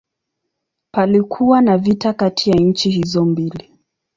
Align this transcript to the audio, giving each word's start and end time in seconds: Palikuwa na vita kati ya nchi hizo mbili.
Palikuwa 0.91 1.61
na 1.61 1.77
vita 1.77 2.13
kati 2.13 2.49
ya 2.49 2.55
nchi 2.55 2.89
hizo 2.89 3.25
mbili. 3.25 3.71